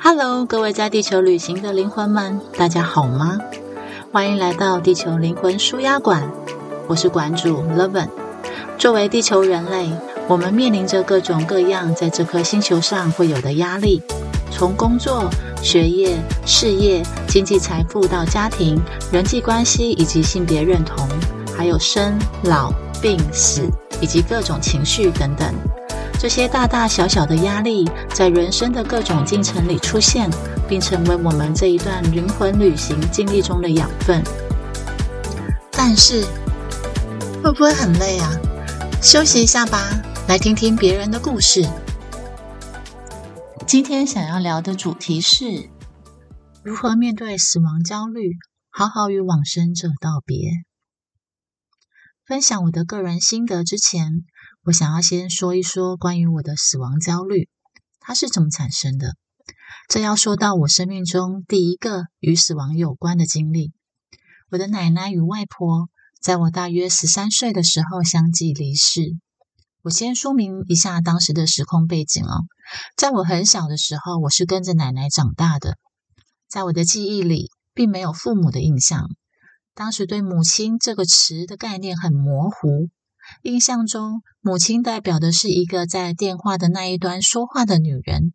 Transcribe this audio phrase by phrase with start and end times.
[0.00, 3.38] Hello，各位在地球旅行的灵魂们，大家好吗？
[4.10, 6.30] 欢迎来到地球灵魂舒压馆，
[6.86, 8.08] 我是馆主 Leven。
[8.78, 9.90] 作为地球人类，
[10.28, 14.02] 我们面临着各种各样在这颗星球上会有的压力，
[14.50, 15.30] 从工作、
[15.62, 18.80] 学业、事业、经济财富到家庭、
[19.12, 21.08] 人际关系以及性别认同，
[21.56, 23.62] 还有生老病死
[24.00, 25.54] 以及各种情绪等等。
[26.22, 27.84] 这些大大小小的压力，
[28.14, 30.30] 在人生的各种进程里出现，
[30.68, 34.22] 并成为我们这一段灵魂旅行经历中的养分。
[35.72, 36.24] 但是，
[37.42, 38.30] 会不会很累啊？
[39.02, 41.68] 休息一下吧，来听听别人的故事。
[43.66, 45.70] 今天想要聊的主题是
[46.62, 48.36] 如何面对死亡焦虑，
[48.70, 50.38] 好好与往生者道别。
[52.24, 54.22] 分享我的个人心得之前。
[54.64, 57.48] 我想要先说一说关于我的死亡焦虑，
[57.98, 59.16] 它是怎么产生的。
[59.88, 63.72] 这要说到我生命中第一个与死亡有关的经历。
[64.52, 65.88] 我的奶奶与外婆
[66.20, 69.16] 在我大约十三岁的时候相继离世。
[69.82, 72.44] 我先说明一下当时的时空背景哦。
[72.96, 75.76] 在我很小的时候，我是跟着奶奶长大的，
[76.48, 79.08] 在我的记忆里并没有父母的印象。
[79.74, 82.90] 当时对母亲这个词的概念很模糊。
[83.40, 88.34] 印象中，母亲代表的是一个在电话的那一端说话的女人，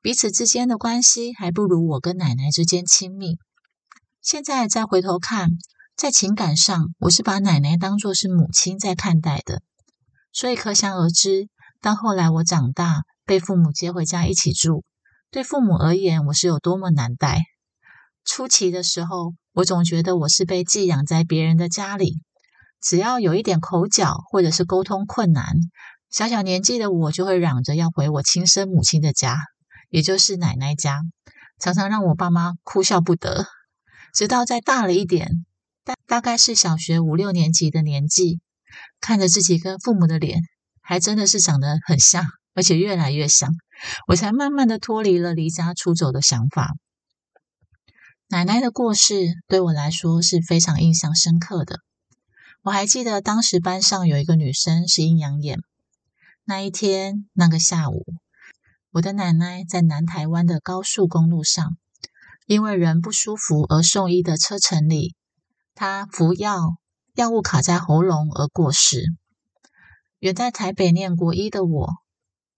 [0.00, 3.36] 彼此之间的关系还不如我跟奶奶之间亲密。
[4.20, 5.50] 现在再回头看，
[5.96, 9.62] 在情感上，我是把奶奶当作是母亲在看待的，
[10.32, 11.48] 所以可想而知，
[11.80, 14.84] 当后来我长大，被父母接回家一起住，
[15.30, 17.42] 对父母而言，我是有多么难带。
[18.24, 22.20] 初期的时候，我总觉得我是被寄养在别人的家里。
[22.82, 25.54] 只要有一点口角或者是沟通困难，
[26.10, 29.38] 小小年纪的我就会嚷着要回我亲生母亲的家，
[29.88, 31.02] 也就是奶奶家，
[31.60, 33.46] 常常让我爸妈哭笑不得。
[34.12, 35.46] 直到再大了一点，
[35.84, 38.40] 大大概是小学五六年级的年纪，
[39.00, 40.40] 看着自己跟父母的脸，
[40.82, 43.48] 还真的是长得很像，而且越来越像，
[44.08, 46.72] 我才慢慢的脱离了离家出走的想法。
[48.28, 49.14] 奶奶的过世
[49.46, 51.78] 对我来说是非常印象深刻的。
[52.64, 55.58] 我还记得当时班上有一个女生是阴阳眼。
[56.44, 58.04] 那一天那个下午，
[58.92, 61.76] 我的奶奶在南台湾的高速公路上，
[62.46, 65.16] 因为人不舒服而送医的车程里，
[65.74, 66.76] 她服药，
[67.14, 69.06] 药物卡在喉咙而过世。
[70.20, 71.90] 远在台北念国医的我，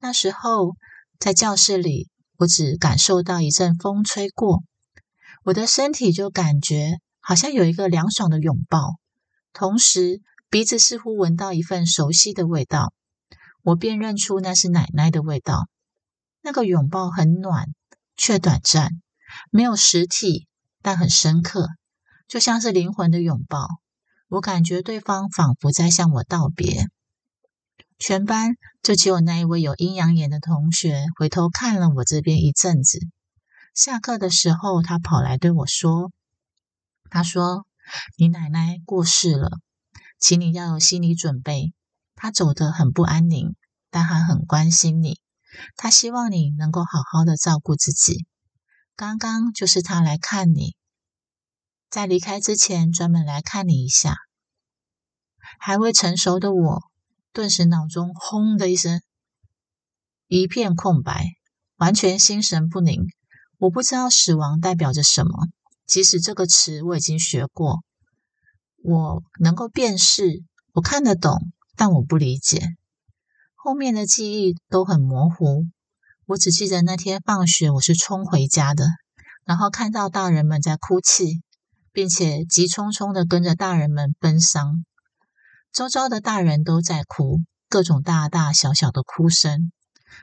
[0.00, 0.74] 那时候
[1.20, 4.64] 在教室里，我只感受到一阵风吹过，
[5.44, 8.96] 我的身体就感觉好像有一个凉爽的拥抱。
[9.52, 12.92] 同时，鼻子似乎闻到一份熟悉的味道，
[13.62, 15.68] 我辨认出那是奶奶的味道。
[16.40, 17.68] 那个拥抱很暖，
[18.16, 18.90] 却短暂，
[19.50, 20.48] 没有实体，
[20.82, 21.68] 但很深刻，
[22.26, 23.68] 就像是灵魂的拥抱。
[24.28, 26.88] 我感觉对方仿佛在向我道别。
[27.98, 32.98] 全班就只有那一位有阴阳眼的同学回头看了我这边一阵子。
[33.74, 36.10] 下课的时候，他跑来对我说
[37.10, 37.66] ：“他说。”
[38.16, 39.60] 你奶奶过世了，
[40.18, 41.72] 请你要有心理准备。
[42.14, 43.54] 她走得很不安宁，
[43.90, 45.20] 但她很关心你。
[45.76, 48.26] 她希望你能够好好的照顾自己。
[48.94, 50.76] 刚刚就是她来看你，
[51.90, 54.16] 在离开之前专门来看你一下。
[55.58, 56.82] 还未成熟的我，
[57.32, 59.02] 顿时脑中轰的一声，
[60.28, 61.32] 一片空白，
[61.76, 63.06] 完全心神不宁。
[63.58, 65.48] 我不知道死亡代表着什么。
[65.92, 67.82] 即使这个词我已经学过，
[68.82, 70.42] 我能够辨识，
[70.72, 72.66] 我看得懂，但我不理解。
[73.54, 75.66] 后面的记忆都很模糊，
[76.24, 78.86] 我只记得那天放学我是冲回家的，
[79.44, 81.42] 然后看到大人们在哭泣，
[81.92, 84.86] 并且急匆匆的跟着大人们奔丧。
[85.74, 89.70] 周遭的大人都在哭，各种大大小小的哭声。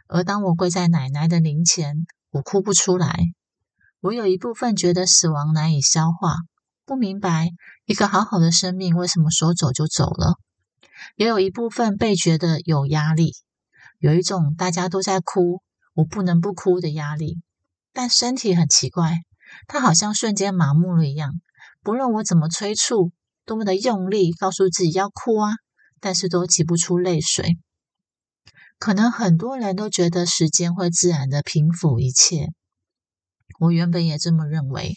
[0.08, 3.20] 而当我跪在奶奶的灵前，我哭不出来。
[4.02, 6.36] 我有一部分觉得死亡难以消化，
[6.86, 7.50] 不明白
[7.86, 10.36] 一个好好的生命为什么说走就走了；
[11.18, 13.34] 也有一部分被觉得有压力，
[13.98, 15.62] 有一种大家都在哭，
[15.96, 17.40] 我不能不哭的压力。
[17.92, 19.18] 但身体很奇怪，
[19.68, 21.34] 它好像瞬间麻木了一样，
[21.84, 23.12] 不论我怎么催促，
[23.46, 25.52] 多么的用力，告诉自己要哭啊，
[26.00, 27.58] 但是都挤不出泪水。
[28.78, 32.48] 可能很多人都觉得时间会自然的平复一切。
[33.58, 34.96] 我原本也这么认为，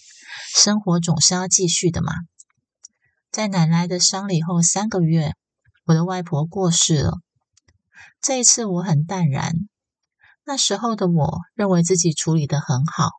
[0.55, 2.13] 生活总是要继续的嘛。
[3.31, 5.33] 在奶奶的丧礼后三个月，
[5.87, 7.19] 我的外婆过世了。
[8.21, 9.55] 这一次我很淡然，
[10.45, 13.11] 那时候的我认为自己处理得很好。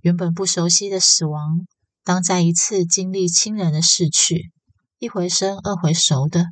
[0.00, 1.66] 原本不熟悉的死亡，
[2.04, 4.52] 当再一次经历亲人的逝去，
[4.98, 6.46] 一回生二回熟的，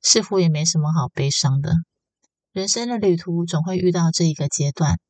[0.00, 1.74] 似乎也没什么好悲伤的。
[2.52, 5.00] 人生的旅途总会遇到这一个阶段，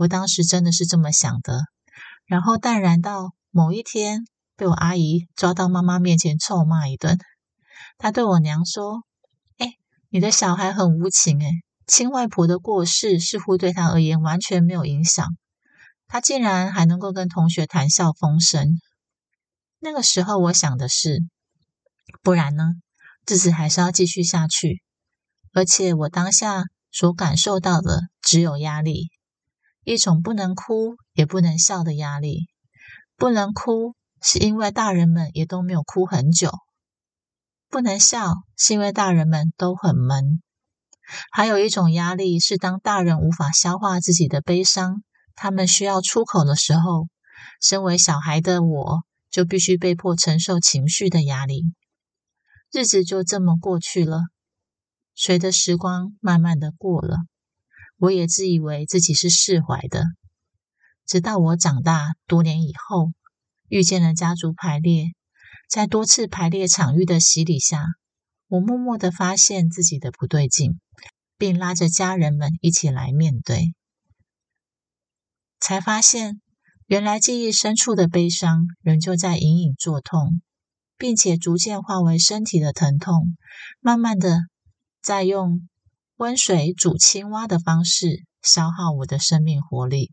[0.00, 1.60] 我当时真的是这么想的。
[2.24, 4.24] 然后淡然到某一天，
[4.56, 7.18] 被我阿姨抓到妈妈面前臭骂一顿。
[7.98, 9.02] 她对我娘说
[9.60, 9.74] ：“哎，
[10.08, 11.50] 你的小孩很无情哎，
[11.86, 15.26] 亲外婆的过世似乎对他而言完全没有影响。”
[16.08, 18.80] 他竟然还能够跟同学谈笑风生。
[19.80, 21.18] 那个时候，我想的是，
[22.22, 22.72] 不然呢？
[23.26, 24.82] 日子还是要继续下去。
[25.52, 29.10] 而且，我当下所感受到的只有压力，
[29.90, 32.46] 一种不能哭也不能笑的压力。
[33.16, 36.48] 不能哭，是因为大人们也都没有哭很久；
[37.68, 40.40] 不能笑，是因为大人们都很闷。
[41.32, 45.02] 还有一种压力，是当大人无法消化自己的悲伤。
[45.34, 47.08] 他们需要出口的时候，
[47.60, 51.64] 身为小孩的我就必须被迫承受情绪的压力。
[52.70, 54.20] 日子就这么过去了，
[55.16, 57.16] 随着时光慢慢的过了，
[58.00, 60.04] 我也自以为自己是释怀的。
[61.06, 63.12] 直到我长大多年以后，
[63.68, 65.08] 遇见了家族排列，
[65.68, 67.84] 在多次排列场域的洗礼下，
[68.48, 70.80] 我默默的发现自己的不对劲，
[71.36, 73.74] 并拉着家人们一起来面对。
[75.60, 76.40] 才发现，
[76.86, 80.40] 原来记忆深处的悲伤仍旧在隐隐作痛，
[80.96, 83.36] 并且逐渐化为身体的疼痛，
[83.78, 84.38] 慢慢的
[85.02, 85.68] 在用
[86.20, 90.12] 温水煮青蛙的方式消耗我的生命活力。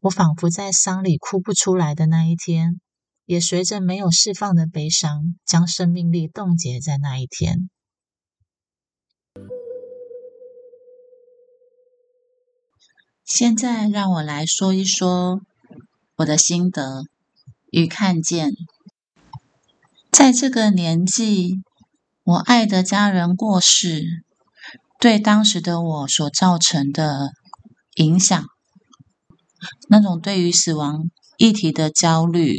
[0.00, 2.82] 我仿佛在丧礼哭不出来的那一天，
[3.24, 7.70] 也随着没有释放的悲伤，将生命力冻结在那一天。
[13.24, 15.40] 现在让我来说一说
[16.16, 17.04] 我的心得
[17.70, 18.50] 与看见。
[20.12, 21.62] 在这个年纪，
[22.22, 24.23] 我爱的家人过世，
[25.04, 27.28] 对当时的我所造成的
[27.96, 28.42] 影响，
[29.90, 32.56] 那种对于死亡议题的焦虑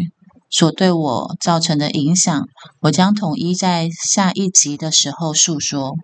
[0.52, 2.48] 所对我造成的影响，
[2.82, 5.96] 我将统一在下一集的时候述说。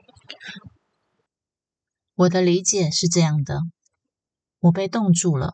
[2.15, 3.59] 我的理解是这样的。
[4.61, 5.53] 我被冻住了。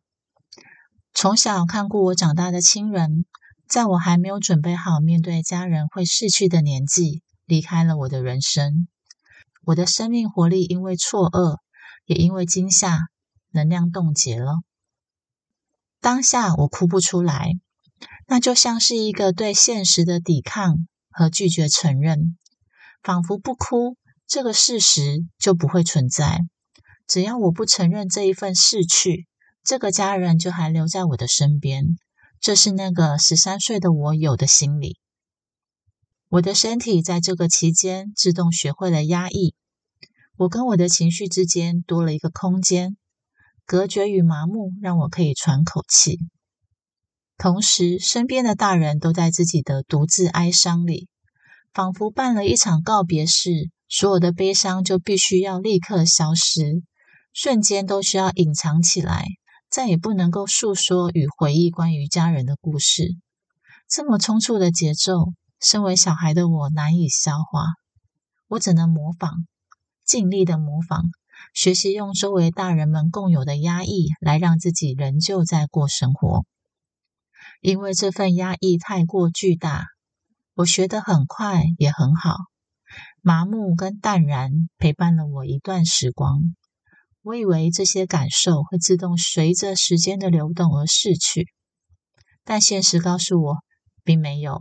[1.14, 3.26] 从小看过我长大的亲人，
[3.68, 8.88] 在我还没有准备好面对家人会逝去的年纪，离开了我的人生。
[9.68, 11.58] 我的生命活力因为错愕，
[12.06, 13.00] 也因为惊吓，
[13.52, 14.62] 能量冻结了。
[16.00, 17.52] 当下我哭不出来，
[18.28, 22.38] 那就像是一个对现实的抵抗和拒绝承认，
[23.04, 26.40] 仿佛不哭，这个事实就不会存在。
[27.06, 29.28] 只要我不承认这一份逝去，
[29.66, 31.98] 这个家人就还留在我的身边。
[32.40, 34.98] 这是那个十三岁的我有的心理。
[36.30, 39.56] 我的身体在这个期间自动学会了压抑，
[40.36, 42.98] 我跟我的情绪之间多了一个空间，
[43.66, 46.20] 隔绝与麻木，让我可以喘口气。
[47.38, 51.08] 同时，身边的大人都在自己的独自哀伤里，
[51.74, 56.84] 仿佛办了一场告别式，所有的悲伤就必须要立刻消失。
[57.32, 59.28] 瞬间都需要隐藏起来，
[59.70, 63.16] 再也不能够诉说与回忆关于家人的故事。
[63.88, 67.66] 这么匆促的节奏，身为小孩的我难以消化。
[68.48, 69.46] 我只能模仿，
[70.06, 71.10] 尽力的模仿，
[71.54, 76.46] 学习用周围大人们共有的压抑来让自己仍旧在过生活。
[77.62, 79.86] 因为这份压抑太过巨大，
[80.54, 82.36] 我学得很快也很好，
[83.22, 86.40] 麻木跟淡然陪伴了我一段时光。
[87.24, 91.48] 我以为这些感受会自动随着时间的流动而逝去，
[92.46, 93.58] 但现实告诉我，
[94.04, 94.58] 并没有。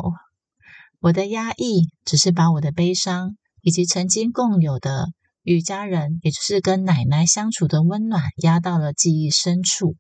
[1.00, 5.09] 我的压抑只是把我的悲伤以及曾经共有的
[5.43, 9.97] 与家人，也就是跟奶奶相处的温暖，压到了记忆深处。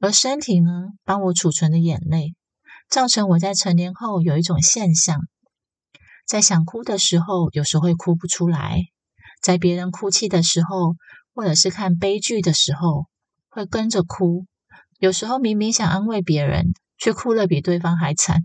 [0.00, 0.70] 而身体呢，
[1.04, 2.34] 帮我储存的眼泪，
[2.88, 5.20] 造成我在成年后有一种现象，
[6.26, 8.78] 在想哭的时候，有时会哭不出来；
[9.42, 10.94] 在别人哭泣的时候。
[11.36, 13.08] 或者是看悲剧的时候
[13.48, 14.46] 会跟着哭，
[15.00, 16.66] 有时候明明想安慰别人，
[16.96, 18.44] 却哭了比对方还惨，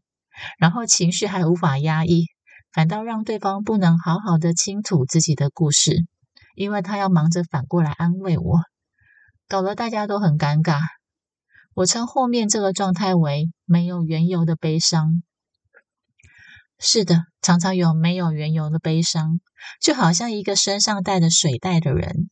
[0.57, 2.25] 然后情绪还无法压抑，
[2.73, 6.05] 反倒让对方不能好好的倾吐自己的故事，
[6.55, 8.59] 因为他要忙着反过来安慰我，
[9.47, 10.79] 搞得大家都很尴尬。
[11.73, 15.23] 我称后面这个状态为没有缘由的悲伤。
[16.77, 19.39] 是的，常常有没有缘由的悲伤，
[19.81, 22.29] 就好像一个身上带着水袋的人。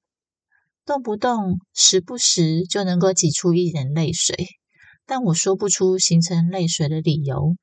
[0.85, 4.47] 动不动时不时就能够挤出一点泪水，
[5.05, 7.57] 但我说不出形成泪水的理由。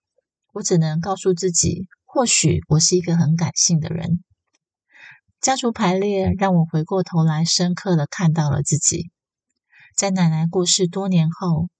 [0.54, 4.22] 我只能告诉自己，或许我是一个很感性的人。
[5.40, 9.10] 家族排列让我回过头来，深刻的看到了自己。
[9.96, 11.70] 在奶奶过世多年后，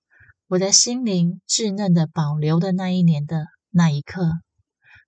[0.49, 4.33] 我的心灵稚嫩的保留的那一年的那一刻，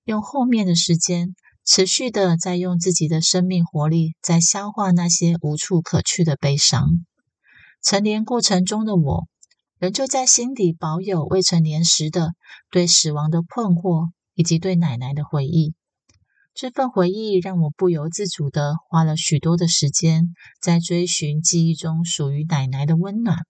[0.04, 6.87] 用后面的时间，持续的在用自己的生命活力，在消化那些无处可去的悲伤。
[7.82, 9.26] 成年过程中的我。
[9.78, 12.33] 仍旧在心底保有未成年时的
[12.71, 15.75] 对死亡的困惑，以及对奶奶的回忆。
[16.54, 23.45] 这份回忆让我不由自主的花了许多的时间在追寻记忆中属于奶奶的温暖。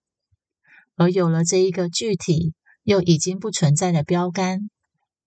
[0.97, 2.53] 而有了这一个具体
[2.83, 4.69] 又已经不存在的标杆，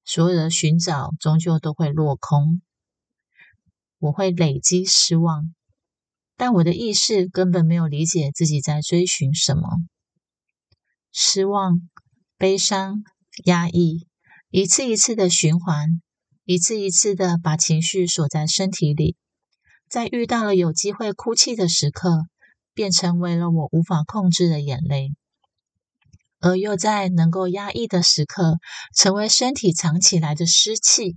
[0.05, 2.61] 所有的寻找终究都会落空。
[3.99, 5.55] 我会累积失望，
[6.37, 9.79] 但我的意识根本没有理解自己在追寻什么。
[11.13, 11.89] 失望、
[12.39, 13.03] 悲伤、
[13.45, 14.07] 压抑，
[14.51, 16.01] 一次一次的循环，
[16.45, 19.17] 一次一次的把情绪锁在身体里，
[19.89, 22.27] 在遇到了有机会哭泣的时刻，
[22.75, 25.09] 便成为了我无法控制的眼泪；
[26.41, 28.59] 而又在能够压抑的时刻，
[28.97, 31.17] 成为身体藏起来的湿气。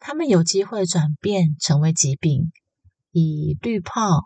[0.00, 2.52] 它们有机会转变成为疾病，
[3.10, 4.22] 以滤泡、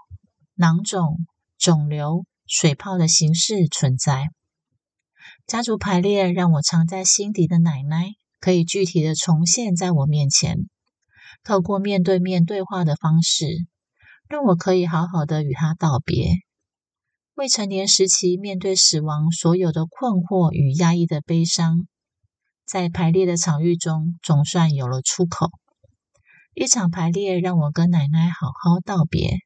[0.55, 1.27] 囊肿、
[1.59, 4.29] 肿瘤、水泡的形式存在。
[5.47, 10.69] 家族排列让我藏在心底的奶奶，可以具体的重现在我面前。
[11.45, 13.47] 透过面对面对话的方式，
[14.29, 16.37] 让我可以好好的与她道别。
[17.35, 21.87] 未成年时期面对死亡所有的困惑与压抑的悲伤，
[22.67, 25.51] 在排列的场域中总算有了出口。
[26.55, 29.39] 一场排列让我跟奶奶好好道别。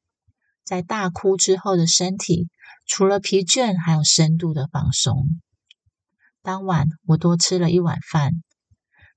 [0.64, 2.49] 在大哭之后的身体，
[2.87, 5.40] 除了疲倦，还有深度的放松。
[6.47, 8.31] 当晚，我多吃了一碗饭。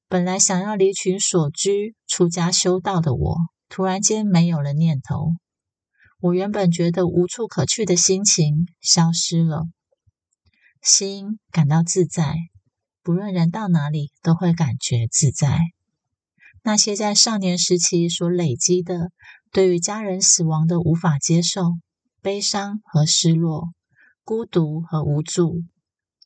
[0.07, 3.37] 本来想要离群所居、出家修道的我，
[3.69, 5.33] 突然间没有了念头。
[6.21, 9.67] 我原本觉得无处可去的心情消失了，
[10.81, 12.35] 心感到自在。
[13.03, 15.59] 不论人到哪里，都会感觉自在。
[16.63, 19.11] 那些在少年时期所累积的，
[19.51, 21.73] 对于家人死亡的无法接受、
[22.23, 23.69] 悲伤和失落、
[24.23, 25.61] 孤独和无助。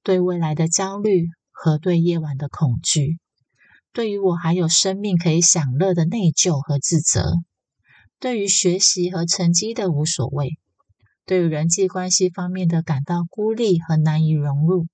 [0.04, 3.20] 对未来的焦虑和对夜晚的恐惧，
[3.94, 7.36] 对于我还有生命可以享乐的内疚和自责，
[8.20, 10.58] 对于学习和成绩的无所谓，
[11.26, 14.88] 对于人际关系方面的感到孤立和难以融入，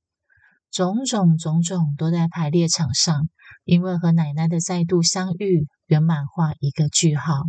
[0.70, 3.30] 种种种种都在排列场上，
[3.64, 7.46] 因为和奶奶的再度相遇，圆满画一个句号。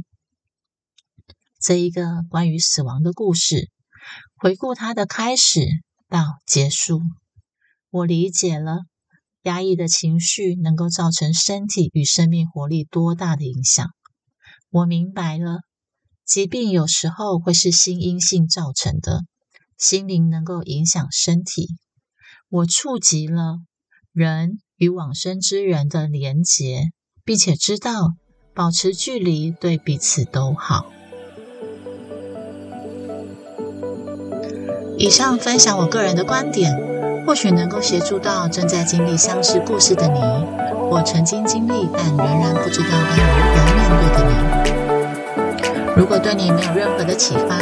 [1.61, 3.69] 这一个关于死亡的故事，
[4.37, 5.61] 回顾它的开始
[6.09, 7.03] 到结束。
[7.91, 8.83] 我理解了
[9.43, 13.89] 压抑的情绪能够造成身体与生命活力多大的影响。
[14.71, 15.61] 我明白了，
[16.25, 19.23] 疾病有时候会是心因性造成的，
[19.77, 21.69] 心灵能够影响身体。
[22.49, 23.57] 我触及了
[24.13, 26.91] 人与往生之人的连结，
[27.25, 28.15] 并且知道
[28.55, 30.93] 保持距离对彼此都好。
[34.99, 36.90] 以上分享我个人的观点。
[37.27, 40.21] 或许能够协助到正在经历相似故事的你，
[40.91, 44.33] 或曾经经历但仍然不知道该如何面对的你。
[45.97, 47.59] 如果对你没有任何的启发，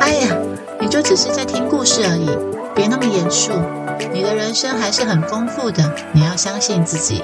[0.00, 0.36] 哎呀，
[0.80, 2.28] 你就只是在听故事而已，
[2.74, 3.52] 别那么严肃。
[4.12, 7.22] 你的人生还是很丰富的，你要相信自己。